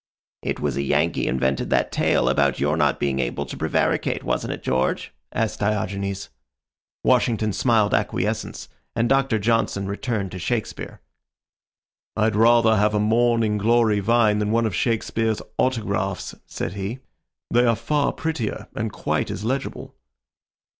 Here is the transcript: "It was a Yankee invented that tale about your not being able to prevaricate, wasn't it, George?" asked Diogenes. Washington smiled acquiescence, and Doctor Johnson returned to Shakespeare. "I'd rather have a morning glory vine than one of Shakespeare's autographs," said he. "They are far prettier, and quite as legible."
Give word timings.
"It 0.41 0.59
was 0.59 0.77
a 0.77 0.81
Yankee 0.81 1.27
invented 1.27 1.69
that 1.69 1.91
tale 1.91 2.27
about 2.27 2.59
your 2.59 2.75
not 2.75 2.99
being 2.99 3.19
able 3.19 3.45
to 3.45 3.55
prevaricate, 3.55 4.23
wasn't 4.23 4.53
it, 4.53 4.63
George?" 4.63 5.13
asked 5.31 5.59
Diogenes. 5.59 6.29
Washington 7.03 7.53
smiled 7.53 7.93
acquiescence, 7.93 8.67
and 8.95 9.07
Doctor 9.07 9.37
Johnson 9.37 9.85
returned 9.87 10.31
to 10.31 10.39
Shakespeare. 10.39 11.01
"I'd 12.17 12.35
rather 12.35 12.77
have 12.77 12.95
a 12.95 12.99
morning 12.99 13.59
glory 13.59 13.99
vine 13.99 14.39
than 14.39 14.49
one 14.49 14.65
of 14.65 14.73
Shakespeare's 14.73 15.39
autographs," 15.59 16.33
said 16.47 16.73
he. 16.73 16.97
"They 17.51 17.67
are 17.67 17.75
far 17.75 18.11
prettier, 18.11 18.69
and 18.75 18.91
quite 18.91 19.29
as 19.29 19.43
legible." 19.45 19.93